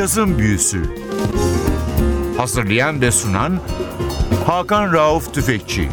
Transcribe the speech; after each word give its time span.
Cazın 0.00 0.38
Büyüsü 0.38 0.82
Hazırlayan 2.36 3.00
ve 3.00 3.10
sunan 3.10 3.60
Hakan 4.46 4.92
Rauf 4.92 5.34
Tüfekçi 5.34 5.88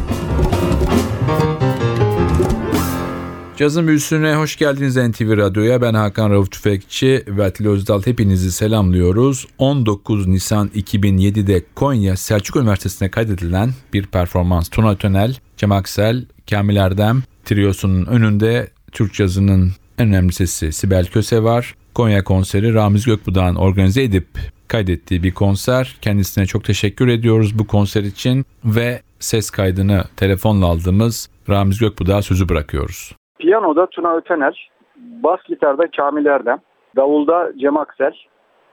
Cazın 3.56 3.88
Büyüsü'ne 3.88 4.34
hoş 4.34 4.56
geldiniz 4.56 4.96
NTV 4.96 5.36
Radyo'ya. 5.36 5.82
Ben 5.82 5.94
Hakan 5.94 6.30
Rauf 6.30 6.50
Tüfekçi 6.50 7.24
ve 7.28 7.44
Atilla 7.44 7.70
Özdal 7.70 8.02
hepinizi 8.02 8.52
selamlıyoruz. 8.52 9.46
19 9.58 10.26
Nisan 10.26 10.68
2007'de 10.68 11.64
Konya 11.74 12.16
Selçuk 12.16 12.56
Üniversitesi'ne 12.56 13.10
kaydedilen 13.10 13.70
bir 13.92 14.06
performans. 14.06 14.68
Tuna 14.68 14.96
Tönel, 14.96 15.36
Cem 15.56 15.72
Aksel, 15.72 16.24
Kamil 16.50 16.76
Erdem 16.76 17.22
triosunun 17.44 18.06
önünde 18.06 18.70
Türk 18.92 19.14
cazının 19.14 19.72
en 19.98 20.08
önemli 20.08 20.32
sesi 20.32 20.72
Sibel 20.72 21.06
Köse 21.06 21.42
var. 21.42 21.74
Konya 21.98 22.24
konseri 22.24 22.74
Ramiz 22.74 23.06
Gökbudak 23.06 23.62
organize 23.66 24.02
edip 24.02 24.28
kaydettiği 24.68 25.22
bir 25.22 25.34
konser. 25.34 25.96
Kendisine 26.02 26.44
çok 26.46 26.64
teşekkür 26.64 27.08
ediyoruz 27.08 27.58
bu 27.58 27.66
konser 27.66 28.02
için 28.02 28.44
ve 28.64 28.88
ses 29.18 29.50
kaydını 29.50 29.98
telefonla 30.16 30.66
aldığımız 30.66 31.30
Ramiz 31.48 31.78
Gökbudak'a 31.78 32.22
sözü 32.22 32.48
bırakıyoruz. 32.48 33.16
Piyanoda 33.38 33.86
Tuna 33.86 34.16
Ötenel, 34.16 34.54
bas 34.96 35.40
gitarda 35.48 35.90
Kamil 35.96 36.26
Erdem, 36.26 36.58
davulda 36.96 37.52
Cem 37.60 37.76
Aksel 37.76 38.14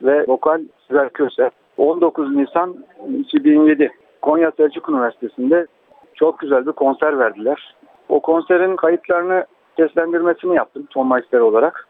ve 0.01 0.27
vokal 0.27 0.61
Sibel 0.87 1.09
Köse. 1.09 1.49
19 1.77 2.35
Nisan 2.35 2.75
2007 3.19 3.91
Konya 4.21 4.51
Selçuk 4.57 4.89
Üniversitesi'nde 4.89 5.67
çok 6.15 6.39
güzel 6.39 6.65
bir 6.65 6.71
konser 6.71 7.19
verdiler. 7.19 7.75
O 8.09 8.19
konserin 8.19 8.75
kayıtlarını 8.75 9.45
seslendirmesini 9.77 10.55
yaptım 10.55 10.87
Tom 10.89 11.09
Meister 11.09 11.39
olarak. 11.39 11.84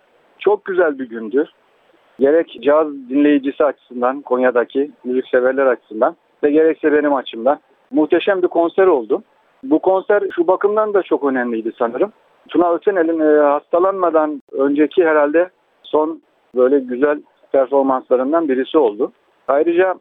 Çok 0.45 0.65
güzel 0.65 0.99
bir 0.99 1.09
gündü. 1.09 1.45
Gerek 2.19 2.57
caz 2.61 2.87
dinleyicisi 2.87 3.63
açısından, 3.63 4.21
Konya'daki 4.21 4.91
müzikseverler 5.03 5.65
açısından 5.65 6.15
ve 6.43 6.51
gerekse 6.51 6.93
benim 6.93 7.13
açımdan 7.13 7.59
muhteşem 7.91 8.41
bir 8.41 8.47
konser 8.47 8.87
oldu. 8.87 9.23
Bu 9.63 9.79
konser 9.79 10.23
şu 10.35 10.47
bakımdan 10.47 10.93
da 10.93 11.03
çok 11.03 11.23
önemliydi 11.23 11.71
sanırım. 11.79 12.11
Tuna 12.49 12.73
Ötenel'in 12.73 13.19
e, 13.19 13.43
hastalanmadan 13.43 14.41
önceki 14.51 15.05
herhalde 15.05 15.49
son 15.83 16.21
böyle 16.55 16.79
güzel 16.79 17.21
performanslarından 17.51 18.49
birisi 18.49 18.77
oldu. 18.77 19.11
Ayrıca 19.47 19.95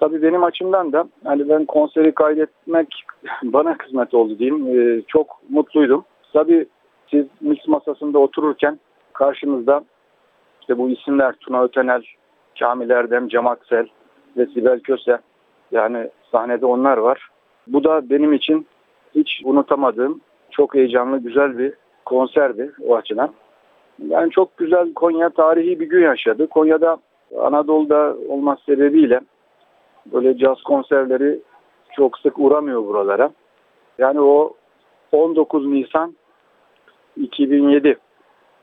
tabii 0.00 0.22
benim 0.22 0.44
açımdan 0.44 0.92
da 0.92 1.04
hani 1.24 1.48
ben 1.48 1.64
konseri 1.64 2.14
kaydetmek 2.14 3.04
bana 3.42 3.76
kısmet 3.76 4.14
oldu 4.14 4.38
diyeyim. 4.38 4.78
E, 4.78 5.02
çok 5.08 5.26
mutluydum. 5.48 6.04
Tabii 6.32 6.66
siz 7.10 7.26
mix 7.40 7.68
masasında 7.68 8.18
otururken 8.18 8.78
karşınızda 9.14 9.84
işte 10.60 10.78
bu 10.78 10.90
isimler 10.90 11.32
Tuna 11.32 11.62
Ötenel, 11.62 12.02
Kamil 12.58 12.90
Erdem, 12.90 13.28
Cem 13.28 13.46
Aksel 13.46 13.86
ve 14.36 14.46
Sibel 14.46 14.80
Köse 14.80 15.18
yani 15.72 16.10
sahnede 16.32 16.66
onlar 16.66 16.96
var. 16.96 17.28
Bu 17.66 17.84
da 17.84 18.10
benim 18.10 18.32
için 18.32 18.66
hiç 19.14 19.42
unutamadığım 19.44 20.20
çok 20.50 20.74
heyecanlı 20.74 21.18
güzel 21.18 21.58
bir 21.58 21.74
konserdi 22.04 22.72
o 22.86 22.96
açıdan. 22.96 23.30
Yani 24.08 24.30
çok 24.30 24.56
güzel 24.56 24.94
Konya 24.94 25.30
tarihi 25.30 25.80
bir 25.80 25.88
gün 25.88 26.02
yaşadı. 26.02 26.46
Konya'da 26.46 26.96
Anadolu'da 27.38 28.16
olması 28.28 28.64
sebebiyle 28.64 29.20
böyle 30.12 30.38
caz 30.38 30.62
konserleri 30.62 31.40
çok 31.92 32.18
sık 32.18 32.38
uğramıyor 32.38 32.86
buralara. 32.86 33.30
Yani 33.98 34.20
o 34.20 34.54
19 35.12 35.66
Nisan 35.66 36.14
2007 37.16 37.96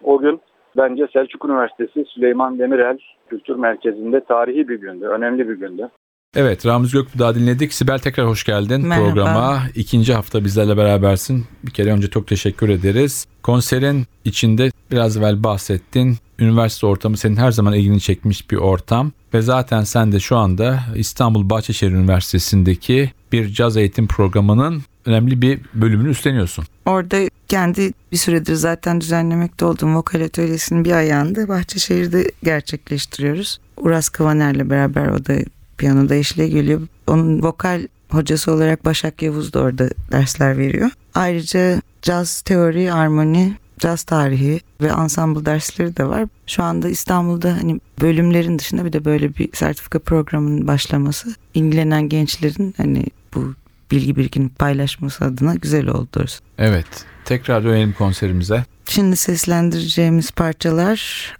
o 0.04 0.20
gün 0.20 0.42
bence 0.78 1.08
Selçuk 1.14 1.46
Üniversitesi 1.46 2.06
Süleyman 2.14 2.60
Demirel 2.60 2.98
Kültür 3.30 3.56
Merkezi'nde 3.56 4.24
tarihi 4.24 4.70
bir 4.70 4.80
gündü, 4.80 5.06
önemli 5.06 5.50
bir 5.50 5.56
gündü. 5.56 5.90
Evet 6.36 6.66
Ramiz 6.66 6.92
Gökbuğ'u 6.92 7.36
dinledik. 7.36 7.74
Sibel 7.74 8.00
tekrar 8.00 8.28
hoş 8.28 8.44
geldin 8.44 8.88
Merhaba. 8.88 9.06
programa. 9.06 9.60
İkinci 9.76 10.14
hafta 10.14 10.44
bizlerle 10.44 10.78
berabersin. 10.78 11.46
Bir 11.64 11.72
kere 11.72 11.92
önce 11.92 12.10
çok 12.10 12.28
teşekkür 12.28 12.70
ederiz. 12.70 13.28
Konserin 13.44 14.04
içinde 14.26 14.72
biraz 14.92 15.18
evvel 15.18 15.44
bahsettin. 15.44 16.16
Üniversite 16.40 16.88
ortamı 16.88 17.18
senin 17.18 17.36
her 17.36 17.52
zaman 17.52 17.74
ilgini 17.74 18.00
çekmiş 18.00 18.52
bir 18.52 18.58
ortam. 18.58 19.12
Ve 19.34 19.42
zaten 19.42 19.82
sen 19.82 20.12
de 20.12 20.20
şu 20.20 20.38
anda 20.38 20.80
İstanbul 20.96 21.50
Bahçeşehir 21.50 21.92
Üniversitesi'ndeki 21.92 23.12
bir 23.32 23.48
caz 23.48 23.78
eğitim 23.78 24.08
programının 24.08 24.82
önemli 25.06 25.42
bir 25.42 25.60
bölümünü 25.74 26.10
üstleniyorsun. 26.10 26.66
Orada 26.86 27.30
kendi 27.48 27.92
bir 28.12 28.18
süredir 28.18 28.56
zaten 28.56 29.02
düzenlemekte 29.02 29.66
olduğum 29.66 29.96
vokal 29.96 30.22
atölyesinin 30.22 30.86
bir 30.86 30.92
ayağını 30.92 31.36
da 31.36 31.48
Bahçeşehir'de 31.48 32.32
gerçekleştiriyoruz. 32.44 33.60
Uras 33.78 34.10
Kavaner'le 34.10 34.70
beraber 34.70 35.08
o 35.08 35.26
da 35.26 35.34
piyanoda 35.78 36.16
eşliğe 36.16 36.48
geliyor. 36.48 36.82
Onun 37.08 37.44
vokal 37.44 37.88
hocası 38.10 38.52
olarak 38.52 38.86
Başak 38.86 39.22
Yavuz 39.22 39.54
da 39.54 39.60
orada 39.60 39.90
dersler 40.12 40.58
veriyor. 40.58 40.90
Ayrıca 41.14 41.82
caz 42.02 42.42
teori, 42.42 42.94
armoni, 42.94 43.54
caz 43.80 44.04
tarihi 44.04 44.62
ve 44.82 44.88
ensemble 44.88 45.46
dersleri 45.46 45.98
de 45.98 46.06
var. 46.08 46.26
Şu 46.48 46.64
anda 46.64 46.90
İstanbul'da 46.90 47.58
hani 47.62 47.80
bölümlerin 48.02 48.60
dışında 48.60 48.86
bir 48.86 48.94
de 48.94 49.06
böyle 49.06 49.36
bir 49.36 49.50
sertifika 49.54 50.00
programının 50.00 50.68
başlaması 50.68 51.36
ilgilenen 51.54 52.10
gençlerin 52.10 52.74
hani 52.78 53.06
bu 53.36 53.54
bilgi 53.92 54.16
birikini 54.16 54.50
paylaşması 54.50 55.26
adına 55.26 55.56
güzel 55.56 55.88
oldu. 55.88 56.26
Evet. 56.58 56.86
Tekrar 57.26 57.64
dönelim 57.64 57.94
konserimize. 57.94 58.66
Şimdi 58.88 59.16
seslendireceğimiz 59.16 60.32
parçalar 60.32 61.32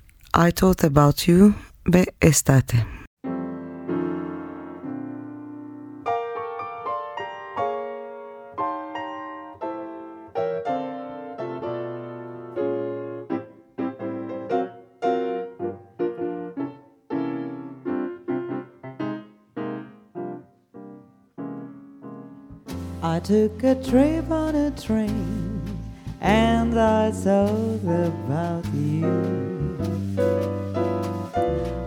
I 0.48 0.52
Thought 0.52 0.86
About 0.86 1.28
You 1.28 1.54
ve 1.88 2.06
Estate. 2.22 2.78
Took 23.24 23.64
a 23.64 23.76
trip 23.76 24.32
on 24.32 24.56
a 24.56 24.72
train 24.72 25.62
and 26.22 26.80
I 26.80 27.12
thought 27.12 27.84
about 27.84 28.66
you. 28.74 29.06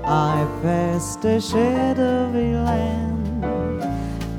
I 0.05 0.47
passed 0.63 1.25
a 1.25 1.41
shadowy 1.41 2.55
land, 2.55 3.45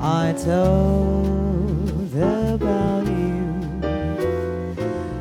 I 0.00 0.32
thought 0.32 2.14
about 2.14 3.06
you. 3.06 3.60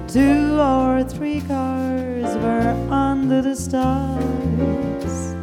Two 0.08 0.58
or 0.58 1.04
three 1.04 1.42
cars 1.42 2.38
were 2.38 2.74
under 2.90 3.42
the 3.42 3.56
stars, 3.56 5.36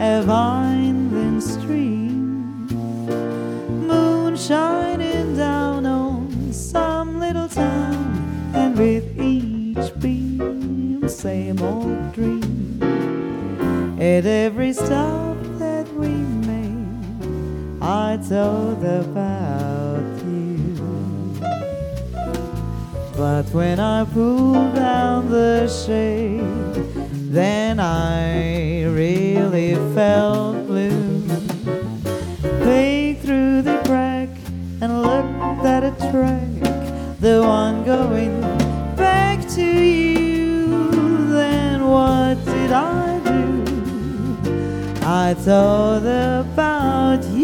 a 0.00 0.24
winding 0.26 1.42
stream, 1.42 2.66
moon 3.86 4.36
shining 4.36 5.36
down 5.36 5.65
same 11.08 11.62
old 11.62 12.12
dream. 12.12 12.82
At 14.00 14.26
every 14.26 14.72
stop 14.72 15.36
that 15.58 15.86
we 15.94 16.08
made, 16.08 17.80
I 17.80 18.16
thought 18.16 18.82
about 18.82 20.02
you. 20.24 20.74
But 23.16 23.44
when 23.52 23.78
I 23.78 24.04
pulled 24.04 24.74
down 24.74 25.30
the 25.30 25.68
shade, 25.68 26.74
then 27.30 27.78
I 27.78 28.84
really 28.84 29.74
felt 29.94 30.66
blue. 30.66 31.22
Peeked 32.64 33.22
through 33.22 33.62
the 33.62 33.80
crack 33.84 34.30
and 34.80 35.02
looked 35.02 35.64
at 35.64 35.84
a 35.84 36.10
track, 36.10 37.18
the 37.20 37.42
one 37.42 37.84
going 37.84 38.55
I 45.18 45.32
thought 45.32 46.04
about 46.04 47.24
you. 47.30 47.35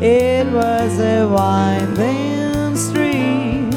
It 0.00 0.46
was 0.52 0.98
a 1.00 1.26
winding 1.28 2.76
stream, 2.76 3.70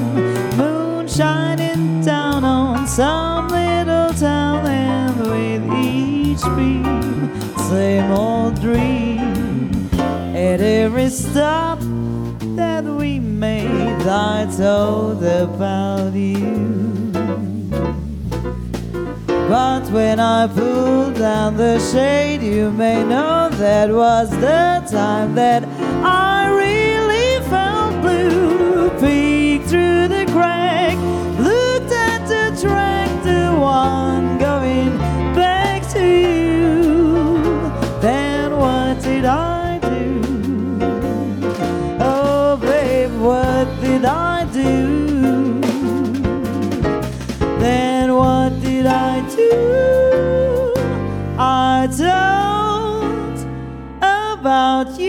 moon 0.57 1.07
shining 1.07 2.01
down 2.01 2.43
on 2.43 2.87
some 2.87 3.49
little 3.49 4.13
town, 4.13 4.65
and 4.65 5.19
with 5.19 5.63
each 5.83 6.43
beam, 6.55 7.31
same 7.69 8.11
old 8.11 8.59
dream. 8.61 9.89
At 10.35 10.61
every 10.61 11.09
stop 11.09 11.79
that 12.55 12.83
we 12.83 13.19
made, 13.19 14.07
I 14.07 14.47
told 14.57 15.23
about 15.23 16.13
you. 16.13 16.75
But 19.47 19.91
when 19.91 20.19
I 20.19 20.47
pulled 20.47 21.15
down 21.15 21.55
the 21.55 21.79
shade, 21.79 22.41
you 22.41 22.71
may 22.71 23.03
know 23.03 23.49
that 23.51 23.91
was 23.91 24.29
the 24.31 24.83
time 24.89 25.35
that 25.35 25.64
Then 47.59 48.15
what 48.15 48.49
did 48.61 48.85
I 48.85 49.21
do? 49.35 50.73
I 51.37 51.87
told 51.97 53.37
about 54.01 54.99
you. 54.99 55.04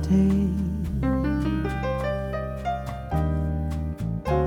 Estate. 0.00 0.50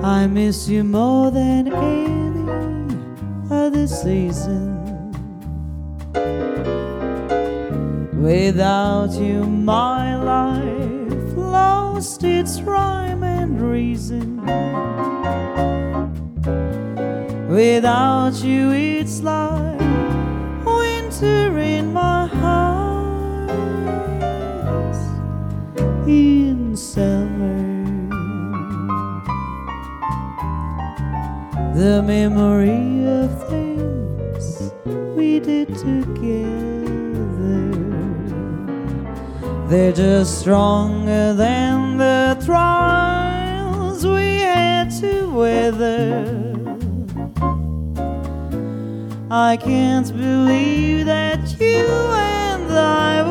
I 0.04 0.28
miss 0.28 0.68
you 0.68 0.84
more 0.84 1.32
than 1.32 1.74
any 1.74 2.96
other 3.52 3.88
season. 3.88 4.74
Without 8.22 9.12
you, 9.12 9.44
my 9.44 10.16
life 10.16 11.38
lost 11.38 12.24
its 12.24 12.62
rhyme 12.62 13.24
and 13.24 13.62
reason. 13.62 14.38
Without 17.50 18.34
you, 18.44 18.72
it's 18.72 19.22
like 19.22 19.83
in 26.08 26.76
summer. 26.76 27.74
The 31.74 32.04
memory 32.04 33.06
of 33.08 33.50
things 33.50 34.72
we 35.16 35.40
did 35.40 35.70
together. 35.76 36.44
They're 39.68 39.94
just 39.94 40.40
stronger 40.40 41.34
than 41.34 41.98
the 41.98 42.42
trials 42.46 44.06
we 44.06 44.40
had 44.40 44.90
to 45.02 45.26
weather. 45.34 46.44
I 49.32 49.58
can't 49.58 50.16
believe 50.16 51.08
that 51.08 51.60
you 51.60 51.88
and 51.88 52.72
I 52.72 53.23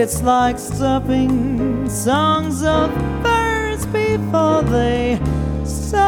It's 0.00 0.22
like 0.22 0.60
stopping 0.60 1.90
songs 1.90 2.62
of 2.62 2.88
birds 3.20 3.84
before 3.86 4.62
they 4.62 5.18
start. 5.64 5.98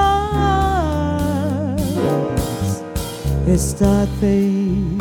It's 3.49 3.65
start 3.65 4.09
fade 4.21 4.97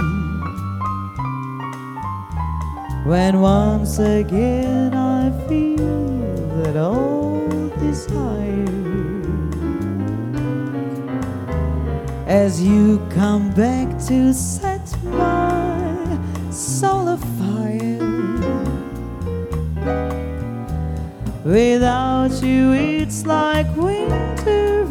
when 3.05 3.41
once 3.41 3.99
again 3.99 4.95
I 4.95 5.29
feel 5.47 6.07
that 6.63 6.75
old 6.75 7.71
desire 7.79 8.65
as 12.25 12.59
you 12.59 12.97
come 13.11 13.51
back 13.51 13.87
to 14.07 14.33
set 14.33 14.68
Without 21.49 22.43
you, 22.43 22.73
it's 22.73 23.25
like 23.25 23.65
winter 23.75 24.83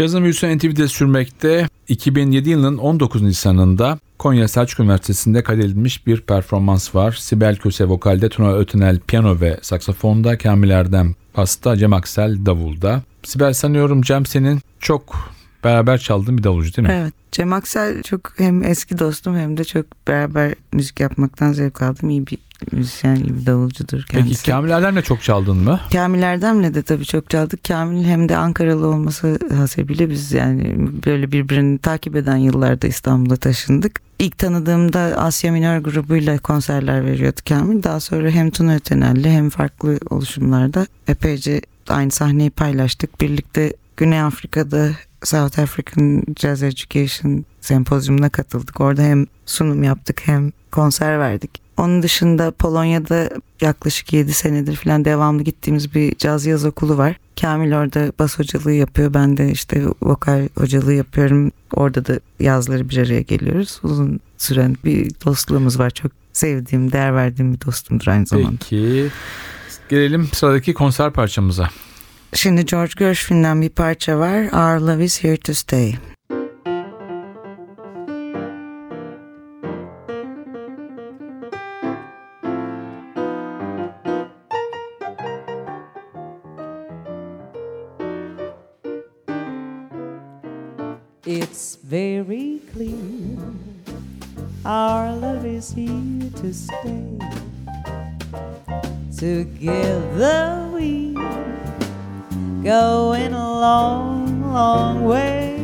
Cazın 0.00 0.22
büyüsü 0.22 0.56
NTV'de 0.56 0.88
sürmekte 0.88 1.68
2007 1.88 2.50
yılının 2.50 2.78
19 2.78 3.22
Nisan'ında 3.22 3.98
Konya 4.18 4.48
Selçuk 4.48 4.80
Üniversitesi'nde 4.80 5.42
kaydedilmiş 5.42 6.06
bir 6.06 6.20
performans 6.20 6.94
var. 6.94 7.12
Sibel 7.12 7.56
Köse 7.56 7.88
vokalde, 7.88 8.28
Tuna 8.28 8.54
Ötünel 8.54 8.98
piyano 8.98 9.40
ve 9.40 9.58
saksafonda, 9.62 10.38
Kamil 10.38 10.70
Erdem 10.70 11.14
pasta, 11.32 11.76
Cem 11.76 11.92
Aksel 11.92 12.46
davulda. 12.46 13.02
Sibel 13.22 13.52
sanıyorum 13.52 14.02
Cem 14.02 14.26
senin 14.26 14.60
çok 14.78 15.32
beraber 15.64 15.98
çaldığın 15.98 16.38
bir 16.38 16.44
davulcu 16.44 16.76
değil 16.76 16.88
mi? 16.88 16.94
Evet. 17.00 17.14
Cem 17.32 17.52
Aksel 17.52 18.02
çok 18.02 18.32
hem 18.36 18.64
eski 18.64 18.98
dostum 18.98 19.36
hem 19.36 19.56
de 19.56 19.64
çok 19.64 19.86
beraber 20.08 20.54
müzik 20.72 21.00
yapmaktan 21.00 21.52
zevk 21.52 21.82
aldım. 21.82 22.10
İyi 22.10 22.26
bir 22.26 22.38
müzisyen, 22.72 23.16
iyi 23.16 23.36
bir 23.36 23.46
davulcudur 23.46 24.02
kendisi. 24.02 24.28
Peki 24.28 24.50
Kamil 24.50 24.70
Erdem'le 24.70 25.02
çok 25.02 25.22
çaldın 25.22 25.56
mı? 25.56 25.80
Kamil 25.92 26.22
Erdem'le 26.22 26.74
de 26.74 26.82
tabii 26.82 27.04
çok 27.04 27.30
çaldık. 27.30 27.64
Kamil 27.64 28.04
hem 28.04 28.28
de 28.28 28.36
Ankaralı 28.36 28.86
olması 28.86 29.38
hasebiyle 29.54 30.10
biz 30.10 30.32
yani 30.32 30.76
böyle 31.06 31.32
birbirini 31.32 31.78
takip 31.78 32.16
eden 32.16 32.36
yıllarda 32.36 32.86
İstanbul'a 32.86 33.36
taşındık. 33.36 34.00
İlk 34.18 34.38
tanıdığımda 34.38 35.00
Asya 35.00 35.52
Minör 35.52 35.78
grubuyla 35.78 36.38
konserler 36.38 37.06
veriyordu 37.06 37.40
Kamil. 37.48 37.82
Daha 37.82 38.00
sonra 38.00 38.30
hem 38.30 38.50
Tuna 38.50 38.74
Ötenel'le 38.74 39.24
hem 39.24 39.50
farklı 39.50 39.98
oluşumlarda 40.10 40.86
epeyce 41.08 41.60
aynı 41.88 42.10
sahneyi 42.10 42.50
paylaştık. 42.50 43.20
Birlikte 43.20 43.72
Güney 43.96 44.20
Afrika'da 44.20 44.90
South 45.24 45.58
African 45.58 46.22
Jazz 46.40 46.62
Education 46.62 47.44
sempozyumuna 47.60 48.28
katıldık. 48.28 48.80
Orada 48.80 49.02
hem 49.02 49.26
sunum 49.46 49.82
yaptık 49.82 50.20
hem 50.24 50.52
konser 50.70 51.18
verdik. 51.18 51.59
Onun 51.76 52.02
dışında 52.02 52.50
Polonya'da 52.50 53.30
yaklaşık 53.60 54.12
7 54.12 54.32
senedir 54.32 54.76
falan 54.76 55.04
devamlı 55.04 55.42
gittiğimiz 55.42 55.94
bir 55.94 56.16
caz 56.16 56.46
yaz 56.46 56.64
okulu 56.64 56.98
var. 56.98 57.16
Kamil 57.40 57.72
orada 57.72 58.12
bas 58.18 58.38
hocalığı 58.38 58.72
yapıyor. 58.72 59.14
Ben 59.14 59.36
de 59.36 59.50
işte 59.50 59.84
vokal 60.02 60.48
hocalığı 60.58 60.94
yapıyorum. 60.94 61.52
Orada 61.72 62.06
da 62.06 62.20
yazları 62.40 62.88
bir 62.88 62.96
araya 62.96 63.20
geliyoruz. 63.20 63.80
Uzun 63.82 64.20
süren 64.38 64.76
bir 64.84 65.10
dostluğumuz 65.24 65.78
var. 65.78 65.90
Çok 65.90 66.12
sevdiğim, 66.32 66.92
değer 66.92 67.14
verdiğim 67.14 67.54
bir 67.54 67.60
dostumdur 67.60 68.06
aynı 68.06 68.26
zamanda. 68.26 68.50
Peki 68.50 69.10
gelelim 69.88 70.28
sıradaki 70.32 70.74
konser 70.74 71.12
parçamıza. 71.12 71.70
Şimdi 72.34 72.66
George 72.66 72.92
Gershwin'den 72.98 73.62
bir 73.62 73.68
parça 73.68 74.18
var. 74.18 74.42
Our 74.42 74.80
Love 74.80 75.04
is 75.04 75.24
Here 75.24 75.36
to 75.36 75.54
Stay. 75.54 75.94
Our 94.70 95.16
love 95.16 95.44
is 95.44 95.72
here 95.72 96.30
to 96.36 96.54
stay. 96.54 97.18
Together 99.18 100.70
we 100.72 101.12
going 102.62 103.32
a 103.32 103.50
long, 103.66 104.52
long 104.52 105.04
way. 105.04 105.56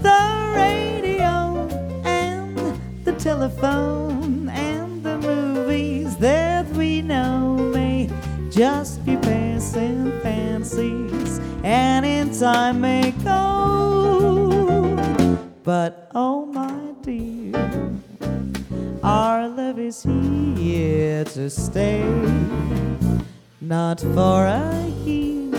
The 0.00 0.52
radio 0.54 1.66
and 2.04 2.56
the 3.04 3.14
telephone 3.14 4.48
and 4.50 5.02
the 5.02 5.18
movies 5.18 6.16
that 6.18 6.68
we 6.68 7.02
know 7.02 7.56
may 7.74 8.08
just 8.48 9.04
be 9.04 9.16
passing 9.16 10.12
fancies 10.20 11.40
and 11.64 12.06
in 12.06 12.32
time 12.32 12.80
may 12.80 13.10
go. 13.24 14.94
But 15.64 15.97
is 19.88 20.02
here 20.02 21.24
to 21.24 21.48
stay. 21.48 22.04
Not 23.58 24.00
for 24.00 24.44
a 24.44 24.86
year, 25.04 25.50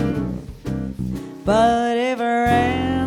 but 1.44 1.96
ever 1.96 2.44
and 2.46 2.99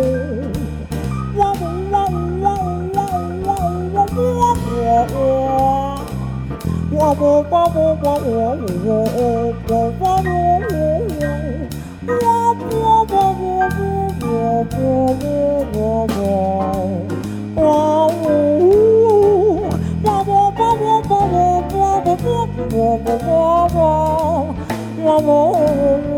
Whoa, 7.09 7.41
whoa, 7.41 7.69
whoa. 25.21 26.08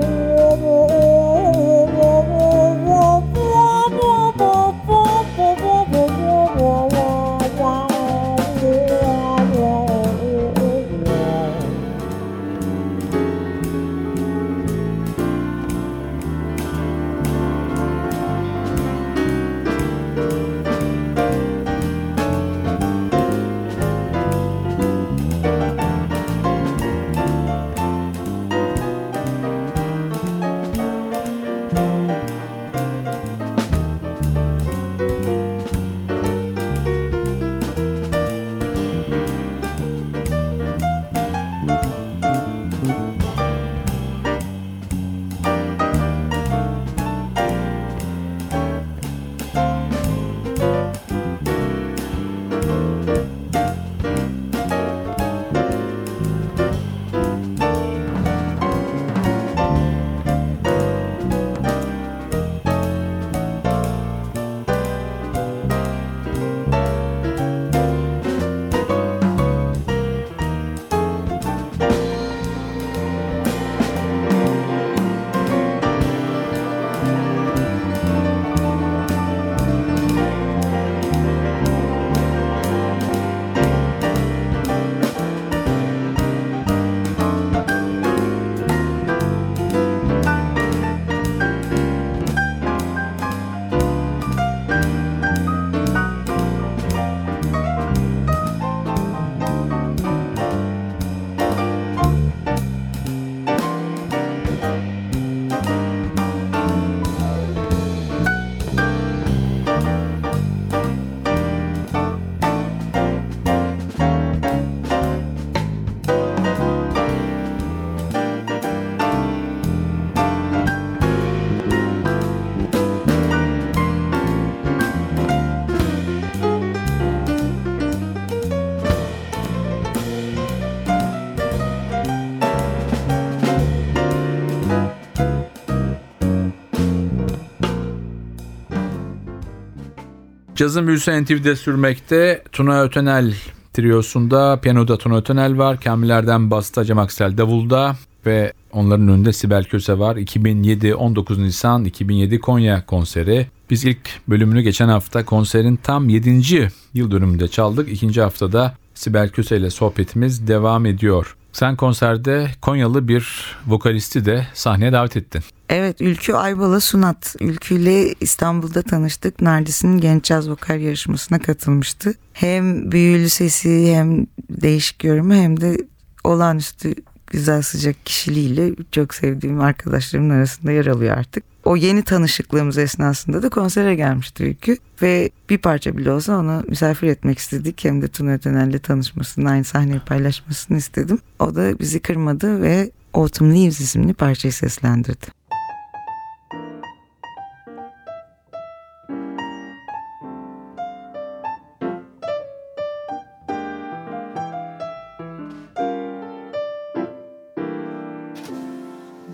Cazın 140.61 140.87
büyüsü 140.87 141.23
NTV'de 141.23 141.55
sürmekte. 141.55 142.43
Tuna 142.51 142.81
Ötenel 142.81 143.33
triyosunda 143.73 144.59
piyanoda 144.61 144.97
Tuna 144.97 145.17
Ötenel 145.17 145.57
var. 145.57 145.79
Kamillerden 145.79 146.51
basta 146.51 146.85
Cem 146.85 146.99
Aksel 146.99 147.37
davulda 147.37 147.95
ve 148.25 148.53
onların 148.71 149.07
önünde 149.07 149.33
Sibel 149.33 149.63
Köse 149.63 149.99
var. 149.99 150.15
2007 150.15 150.95
19 150.95 151.37
Nisan 151.37 151.85
2007 151.85 152.39
Konya 152.39 152.85
konseri. 152.85 153.47
Biz 153.69 153.85
ilk 153.85 154.09
bölümünü 154.27 154.61
geçen 154.61 154.87
hafta 154.87 155.25
konserin 155.25 155.75
tam 155.75 156.09
7. 156.09 156.69
yıl 156.93 157.11
dönümünde 157.11 157.47
çaldık. 157.47 157.91
İkinci 157.91 158.21
haftada 158.21 158.75
Sibel 158.93 159.29
Köse 159.29 159.57
ile 159.57 159.69
sohbetimiz 159.69 160.47
devam 160.47 160.85
ediyor. 160.85 161.35
Sen 161.53 161.75
konserde 161.75 162.51
Konyalı 162.61 163.07
bir 163.07 163.55
vokalisti 163.67 164.25
de 164.25 164.47
sahneye 164.53 164.91
davet 164.91 165.17
ettin. 165.17 165.41
Evet 165.69 166.01
Ülkü 166.01 166.33
Aybala 166.33 166.79
Sunat. 166.79 167.35
Ülkü 167.39 167.75
ile 167.75 168.13
İstanbul'da 168.21 168.81
tanıştık. 168.81 169.41
Nardis'in 169.41 169.97
genç 169.97 170.23
caz 170.23 170.49
vokal 170.49 170.81
yarışmasına 170.81 171.39
katılmıştı. 171.39 172.13
Hem 172.33 172.91
büyülü 172.91 173.29
sesi 173.29 173.95
hem 173.95 174.27
değişik 174.49 175.03
yorumu 175.03 175.33
hem 175.33 175.61
de 175.61 175.77
olağanüstü 176.23 176.95
güzel 177.27 177.61
sıcak 177.61 178.05
kişiliğiyle 178.05 178.71
çok 178.91 179.13
sevdiğim 179.13 179.61
arkadaşlarımın 179.61 180.29
arasında 180.29 180.71
yer 180.71 180.85
alıyor 180.85 181.17
artık. 181.17 181.50
O 181.65 181.75
yeni 181.75 182.03
tanışıklığımız 182.03 182.77
esnasında 182.77 183.43
da 183.43 183.49
konsere 183.49 183.95
gelmişti 183.95 184.43
Ülkü 184.43 184.77
ve 185.01 185.29
bir 185.49 185.57
parça 185.57 185.97
bile 185.97 186.11
olsa 186.11 186.37
onu 186.37 186.63
misafir 186.67 187.07
etmek 187.07 187.37
istedik. 187.39 187.85
Hem 187.85 188.01
de 188.01 188.07
Tuna 188.07 188.31
Ötenel'le 188.31 188.79
tanışmasını, 188.79 189.49
aynı 189.49 189.63
sahneyi 189.63 189.99
paylaşmasını 189.99 190.77
istedim. 190.77 191.19
O 191.39 191.55
da 191.55 191.79
bizi 191.79 191.99
kırmadı 191.99 192.61
ve 192.61 192.91
Autumn 193.13 193.51
Leaves 193.51 193.79
isimli 193.79 194.13
parçayı 194.13 194.53
seslendirdi. 194.53 195.27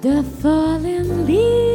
The 0.01 0.23
fallen 0.41 1.27
leaves 1.27 1.66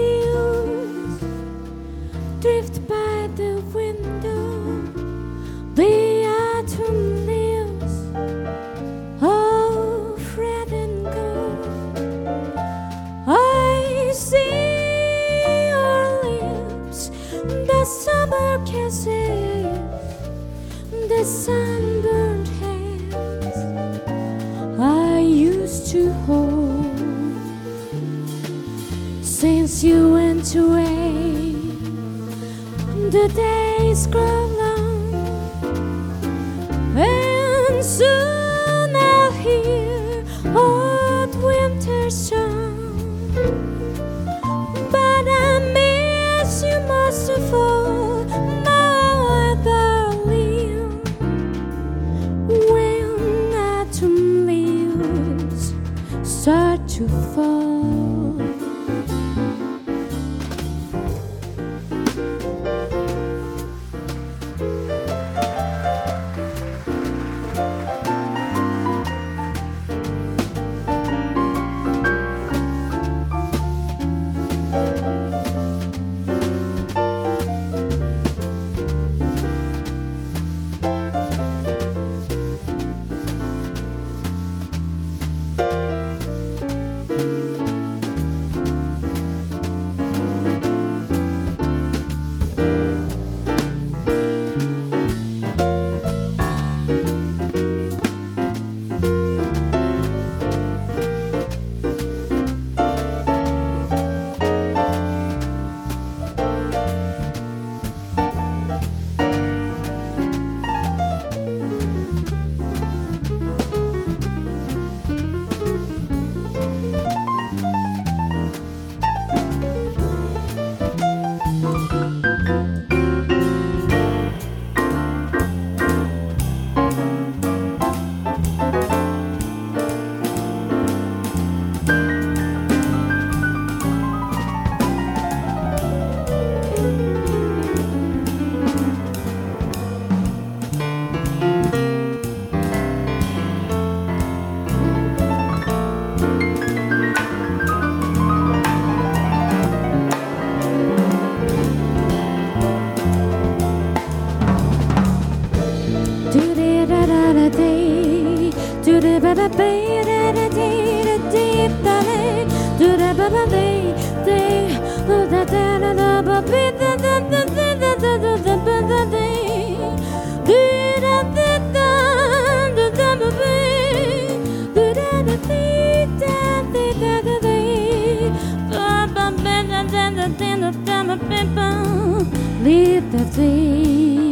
leave 182.62 183.10
the 183.10 183.24
day 183.36 184.22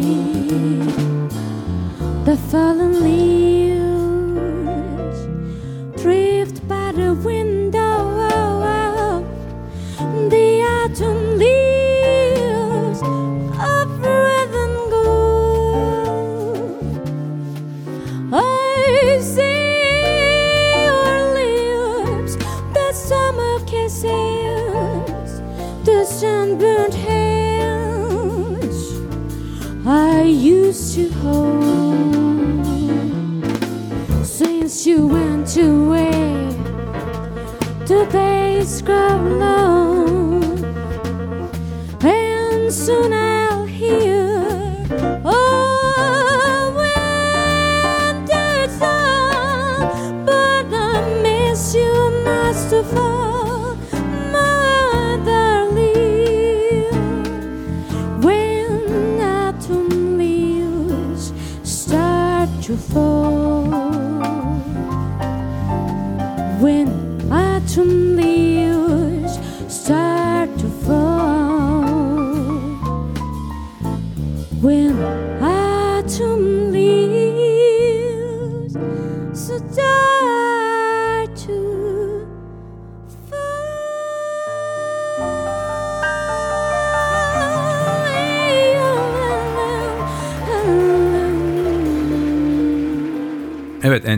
The 2.25 2.37
fallen 2.37 3.03
leaves. 3.03 3.70
Days 38.21 38.83
grow 38.83 39.17
long, 39.45 40.43
and 42.03 42.73
soon 42.73 43.13
I'll 43.13 43.30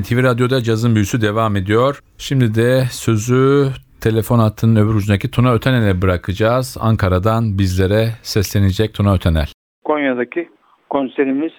NTV 0.00 0.22
Radyo'da 0.22 0.62
cazın 0.62 0.94
büyüsü 0.94 1.20
devam 1.20 1.56
ediyor. 1.56 2.00
Şimdi 2.18 2.54
de 2.54 2.84
sözü 2.90 3.68
telefon 4.00 4.38
hattının 4.38 4.76
öbür 4.76 4.94
ucundaki 4.94 5.30
Tuna 5.30 5.54
Ötenel'e 5.54 6.02
bırakacağız. 6.02 6.76
Ankara'dan 6.80 7.58
bizlere 7.58 8.04
seslenecek 8.22 8.94
Tuna 8.94 9.14
Ötenel. 9.14 9.46
Konya'daki 9.84 10.48
konserimiz 10.90 11.52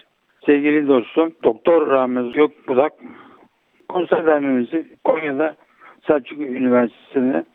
sevgili 0.45 0.87
dostum 0.87 1.31
Doktor 1.43 1.87
Ramiz 1.87 2.33
Gökbudak 2.33 2.93
konser 3.89 4.25
vermemizi 4.25 4.87
Konya'da 5.03 5.55
Selçuk 6.07 6.39
Üniversitesi'ne 6.39 7.45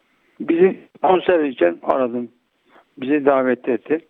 bizi 0.41 0.81
konser 1.03 1.45
için 1.45 1.81
aradım. 1.83 2.29
Bizi 2.99 3.27
davet 3.27 3.69
etti. 3.69 4.01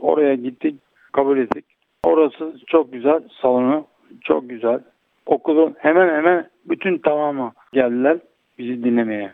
Oraya 0.00 0.34
gittik, 0.34 0.74
kabul 1.12 1.38
ettik. 1.38 1.64
Orası 2.04 2.56
çok 2.66 2.92
güzel, 2.92 3.22
salonu 3.42 3.86
çok 4.20 4.50
güzel. 4.50 4.80
Okulun 5.26 5.74
hemen 5.78 6.08
hemen 6.08 6.48
bütün 6.64 6.98
tamamı 6.98 7.52
geldiler 7.72 8.18
bizi 8.58 8.84
dinlemeye. 8.84 9.32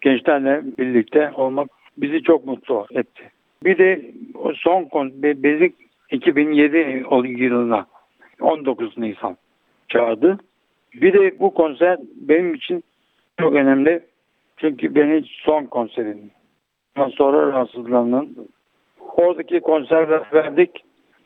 Gençlerle 0.00 0.62
birlikte 0.78 1.32
olmak 1.34 1.68
bizi 1.98 2.22
çok 2.22 2.46
mutlu 2.46 2.86
etti. 2.90 3.30
Bir 3.64 3.78
de 3.78 4.10
son 4.54 4.84
kon 4.84 5.22
Be- 5.22 5.42
Bezik 5.42 5.74
2007 6.10 7.04
o 7.10 7.24
yılında 7.24 7.86
19 8.40 8.98
Nisan 8.98 9.36
çağırdı. 9.88 10.38
Bir 10.94 11.12
de 11.12 11.38
bu 11.38 11.54
konser 11.54 11.98
benim 12.14 12.54
için 12.54 12.84
çok 13.40 13.54
önemli. 13.54 14.00
Çünkü 14.56 14.94
benim 14.94 15.24
son 15.24 15.64
konserim. 15.64 16.30
Ondan 16.96 17.10
sonra 17.10 17.46
rahatsızlandım. 17.46 18.34
Oradaki 19.00 19.60
konserler 19.60 20.22
verdik. 20.32 20.70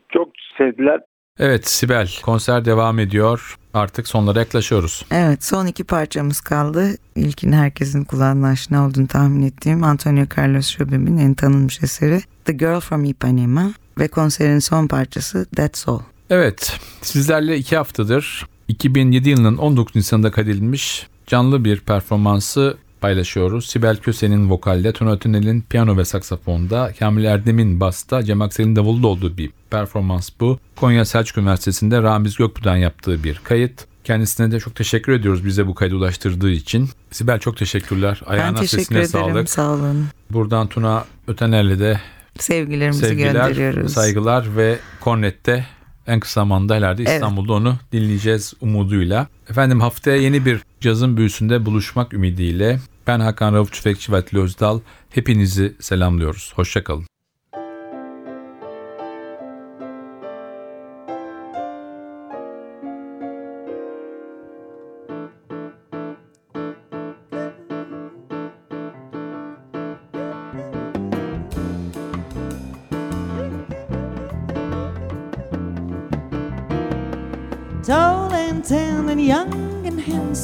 Çok 0.08 0.28
sevdiler. 0.58 1.00
Evet 1.38 1.68
Sibel 1.68 2.10
konser 2.22 2.64
devam 2.64 2.98
ediyor. 2.98 3.58
Artık 3.74 4.08
sonlara 4.08 4.38
yaklaşıyoruz. 4.38 5.04
Evet 5.10 5.44
son 5.44 5.66
iki 5.66 5.84
parçamız 5.84 6.40
kaldı. 6.40 6.96
İlkin 7.16 7.52
herkesin 7.52 8.04
kulağına 8.04 8.48
aşina 8.48 8.86
olduğunu 8.86 9.06
tahmin 9.06 9.42
ettiğim 9.42 9.84
Antonio 9.84 10.26
Carlos 10.38 10.76
Jobim'in 10.76 11.18
en 11.18 11.34
tanınmış 11.34 11.82
eseri 11.82 12.22
The 12.44 12.52
Girl 12.52 12.80
from 12.80 13.04
Ipanema 13.04 13.72
ve 13.98 14.08
konserin 14.08 14.58
son 14.58 14.86
parçası 14.86 15.46
That's 15.56 15.88
All. 15.88 16.00
Evet 16.30 16.80
sizlerle 17.02 17.56
iki 17.56 17.76
haftadır 17.76 18.46
2007 18.68 19.28
yılının 19.28 19.56
19 19.56 19.96
Nisan'da 19.96 20.30
kaydedilmiş 20.30 21.06
canlı 21.26 21.64
bir 21.64 21.80
performansı 21.80 22.76
paylaşıyoruz. 23.00 23.66
Sibel 23.66 23.96
Köse'nin 23.96 24.50
vokalde, 24.50 24.92
Tuna 24.92 25.12
Ötünel'in 25.12 25.60
piyano 25.70 25.96
ve 25.96 26.04
saksafonda, 26.04 26.92
Kamil 26.98 27.24
Erdem'in 27.24 27.80
basta, 27.80 28.22
Cem 28.24 28.42
Aksel'in 28.42 28.76
davulda 28.76 29.06
olduğu 29.06 29.36
bir 29.36 29.50
performans 29.70 30.30
bu. 30.40 30.58
Konya 30.76 31.04
Selçuk 31.04 31.38
Üniversitesi'nde 31.38 32.02
Ramiz 32.02 32.36
Gökbu'dan 32.36 32.76
yaptığı 32.76 33.24
bir 33.24 33.40
kayıt. 33.44 33.84
Kendisine 34.04 34.50
de 34.52 34.60
çok 34.60 34.74
teşekkür 34.74 35.12
ediyoruz 35.12 35.44
bize 35.44 35.66
bu 35.66 35.74
kaydı 35.74 35.94
ulaştırdığı 35.96 36.50
için. 36.50 36.88
Sibel 37.10 37.38
çok 37.38 37.56
teşekkürler. 37.56 38.20
ben 38.26 38.32
Ayağına 38.32 38.60
teşekkür 38.60 38.82
sesine 38.82 38.98
ederim. 38.98 39.10
sağlık. 39.10 39.50
Sağ 39.50 39.70
olun. 39.70 40.06
Buradan 40.30 40.66
Tuna 40.66 41.04
Ötener'le 41.28 41.78
de 41.78 42.00
Sevgilerimizi 42.38 43.00
sevgiler, 43.06 43.32
gönderiyoruz. 43.32 43.92
saygılar 43.92 44.56
ve 44.56 44.78
Kornet'te 45.00 45.66
en 46.06 46.20
kısa 46.20 46.40
zamanda 46.40 46.74
herhalde 46.74 47.02
Evet. 47.02 47.14
İstanbul'da 47.14 47.52
onu 47.52 47.76
dinleyeceğiz 47.92 48.54
umuduyla. 48.60 49.26
Efendim 49.50 49.80
haftaya 49.80 50.16
yeni 50.16 50.44
bir 50.46 50.60
cazın 50.80 51.16
büyüsünde 51.16 51.66
buluşmak 51.66 52.14
ümidiyle 52.14 52.80
ben 53.06 53.20
Hakan 53.20 53.54
Rauf 53.54 53.72
Tüfekçi 53.72 54.12
ve 54.12 54.16
Atli 54.16 54.38
Özdal 54.38 54.80
hepinizi 55.10 55.76
selamlıyoruz. 55.80 56.52
Hoşçakalın. 56.54 57.04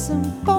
some 0.05 0.23
fun. 0.45 0.54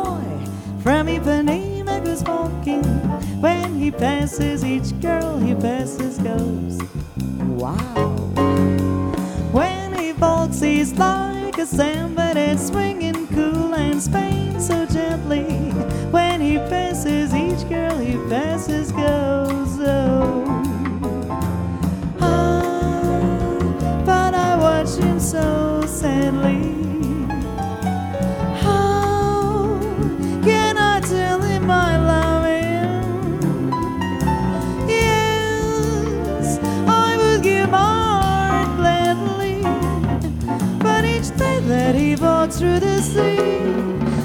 That 41.86 41.94
he 41.94 42.16
walks 42.16 42.58
through 42.58 42.80
the 42.80 43.00
sea, 43.00 43.36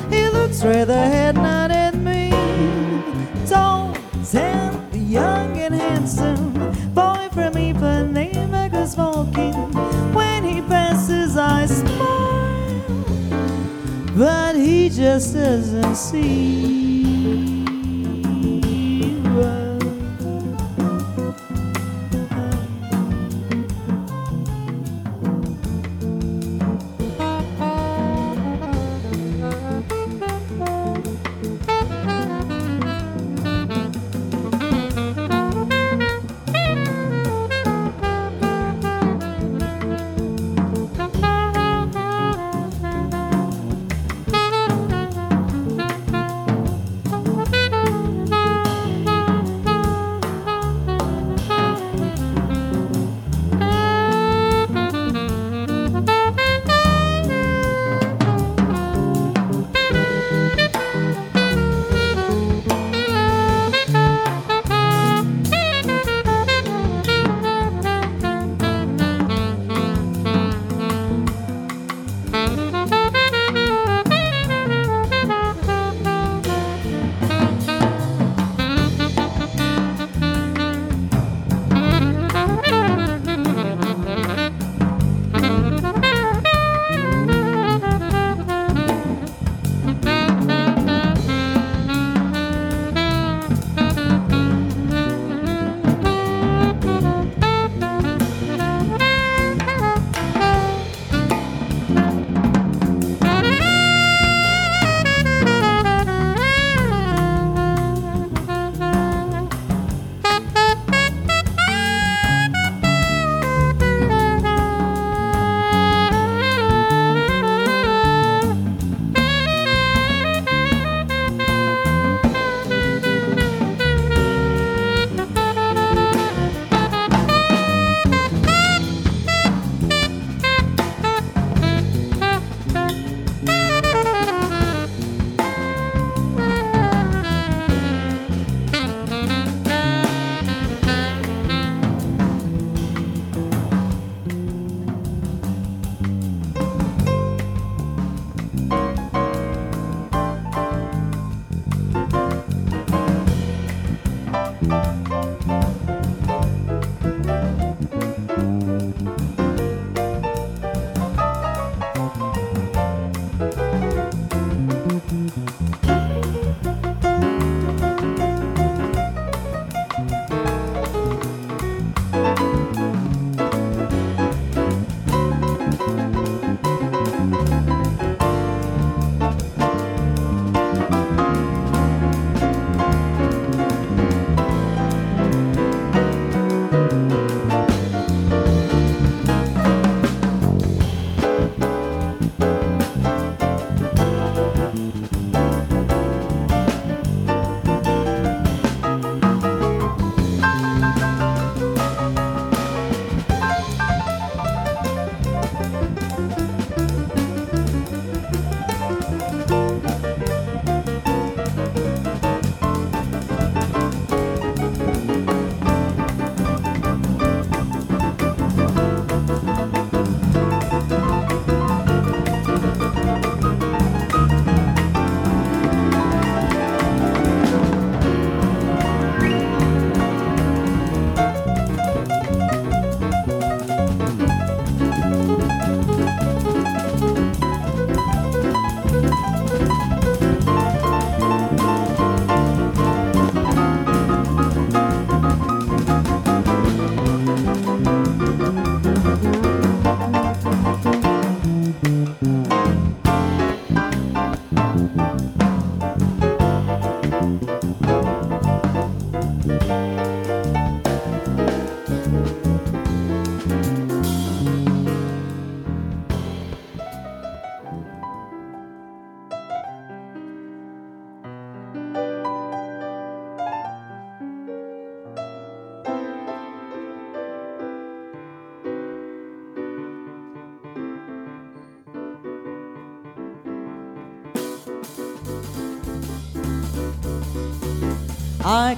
he 0.09 0.27
looks 0.29 0.57
straight 0.57 0.89
ahead, 0.89 1.35
not 1.35 1.69
at 1.69 1.93
me. 1.93 2.31
Tall, 3.47 3.95
tan, 4.31 4.89
young 5.07 5.55
and 5.59 5.75
handsome, 5.75 6.53
boy 6.95 7.29
from 7.31 7.53
Ipanema 7.53 8.71
goes 8.71 8.97
walking. 8.97 9.53
When 10.11 10.43
he 10.43 10.61
passes, 10.61 11.37
I 11.37 11.67
smile, 11.67 12.81
but 14.17 14.55
he 14.55 14.89
just 14.89 15.35
doesn't 15.35 15.95
see. 15.95 17.50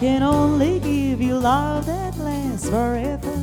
Can 0.03 0.21
only 0.21 0.81
give 0.81 1.21
you 1.21 1.33
love 1.33 1.85
that 1.85 2.17
lasts 2.17 2.67
forever. 2.69 3.35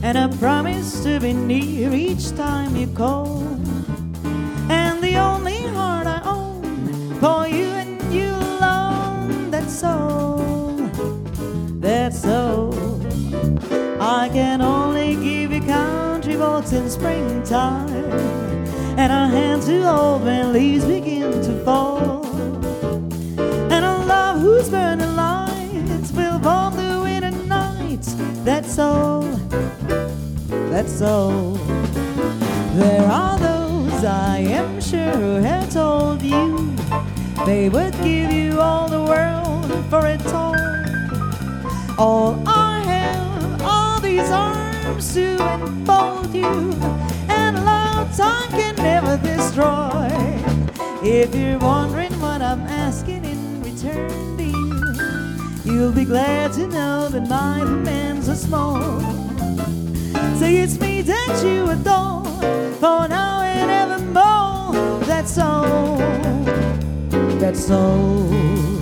And 0.00 0.16
I 0.16 0.28
promise 0.36 1.02
to 1.02 1.18
be 1.18 1.32
near 1.32 1.92
each 1.92 2.30
time 2.36 2.76
you 2.76 2.86
call. 2.86 3.42
And 4.70 5.02
the 5.02 5.16
only 5.16 5.60
heart 5.74 6.06
I 6.06 6.22
own 6.24 7.18
for 7.18 7.48
you 7.48 7.66
and 7.82 8.14
you 8.14 8.30
alone. 8.30 9.50
That's 9.50 9.82
all. 9.82 10.76
That's 11.80 12.24
all. 12.24 12.72
I 14.00 14.30
can 14.32 14.62
only 14.62 15.16
give 15.16 15.50
you 15.50 15.62
country 15.62 16.36
walks 16.36 16.70
in 16.70 16.88
springtime. 16.88 18.04
And 18.96 19.10
a 19.10 19.26
hand 19.26 19.62
to 19.62 19.82
hold 19.82 20.22
when 20.22 20.52
leaves 20.52 20.84
That's 28.74 28.88
all. 28.90 29.22
That's 30.68 31.00
all. 31.00 31.52
There 32.74 33.06
are 33.06 33.38
those 33.38 34.04
I 34.04 34.38
am 34.38 34.80
sure 34.80 35.12
who 35.12 35.34
have 35.36 35.72
told 35.72 36.20
you 36.20 36.74
they 37.46 37.68
would 37.68 37.92
give 38.02 38.32
you 38.32 38.58
all 38.58 38.88
the 38.88 39.00
world 39.00 39.70
for 39.88 40.04
a 40.04 40.18
toy. 40.18 40.58
All 41.96 42.42
I 42.48 42.80
have 42.80 43.62
are 43.62 44.00
these 44.00 44.28
arms 44.28 45.14
to 45.14 45.36
enfold 45.54 46.34
you, 46.34 46.72
and 47.28 47.64
love 47.64 48.16
time 48.16 48.50
can 48.50 48.74
never 48.74 49.16
destroy. 49.18 50.08
If 51.00 51.32
you're 51.32 51.60
wondering 51.60 52.20
what 52.20 52.42
I'm 52.42 52.62
asking 52.62 53.24
in 53.24 53.62
return 53.62 54.36
you, 54.36 55.72
you'll 55.72 55.92
be 55.92 56.04
glad 56.04 56.53
to 56.64 56.70
know 56.70 57.08
that 57.08 57.28
my 57.28 57.60
demands 57.60 58.28
are 58.28 58.34
small. 58.34 59.00
Say 60.38 60.56
it's 60.56 60.78
me 60.80 61.02
that 61.02 61.42
you 61.44 61.70
adore 61.70 62.24
for 62.80 63.08
now 63.08 63.42
and 63.42 63.70
evermore. 63.70 65.00
That's 65.04 65.38
all. 65.38 65.96
That's 67.38 67.70
all. 67.70 68.73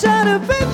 Shut 0.00 0.28
up, 0.28 0.46
baby. 0.46 0.67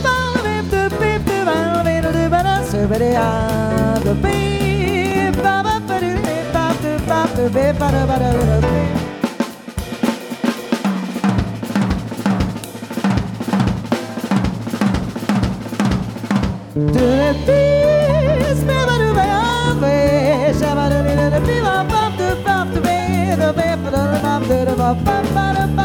Ba-da-ba-da-ba 24.84 25.83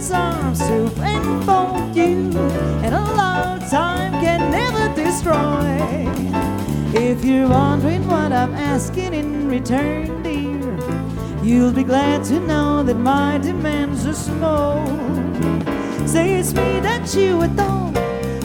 these 0.00 0.12
arms 0.12 0.58
to 0.60 0.86
enfold 1.04 1.94
you, 1.94 2.32
and 2.82 2.94
a 2.94 3.04
long 3.22 3.58
time 3.68 4.12
can 4.12 4.50
never 4.50 4.94
destroy. 4.94 6.08
If 6.94 7.22
you're 7.22 7.48
wondering 7.48 8.06
what 8.06 8.32
I'm 8.32 8.54
asking 8.54 9.12
in 9.12 9.48
return, 9.48 10.22
dear, 10.22 10.78
you'll 11.42 11.72
be 11.72 11.84
glad 11.84 12.24
to 12.24 12.40
know 12.40 12.82
that 12.82 12.96
my 12.96 13.36
demands 13.38 14.06
are 14.06 14.14
small. 14.14 14.86
Say 16.06 16.36
it's 16.36 16.54
me 16.54 16.80
that 16.80 17.14
you 17.14 17.42
adore 17.42 17.92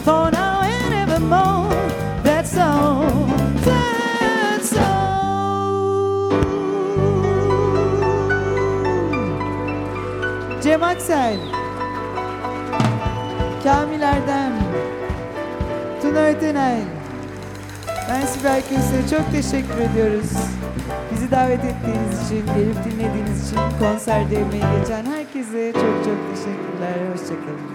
for 0.04 0.30
now 0.32 0.62
and 0.62 0.94
evermore. 0.94 1.70
That's 2.24 2.58
all. 2.58 3.45
Cem 10.76 10.84
Aksel. 10.84 11.38
Kamil 13.64 14.02
Erdem. 14.02 14.54
Tuna 16.02 16.20
Ötenay. 16.20 16.78
Ben 18.10 18.26
Sibel 18.26 18.62
Köse. 18.62 19.18
Çok 19.18 19.32
teşekkür 19.32 19.82
ediyoruz. 19.82 20.32
Bizi 21.12 21.32
davet 21.32 21.64
ettiğiniz 21.64 22.26
için, 22.26 22.46
gelip 22.46 22.76
dinlediğiniz 22.86 23.48
için, 23.48 23.60
konserde 23.80 24.36
emeği 24.36 24.64
geçen 24.80 25.06
herkese 25.06 25.74
çok 25.74 26.06
çok 26.06 26.36
teşekkürler. 26.36 27.12
Hoşçakalın. 27.12 27.75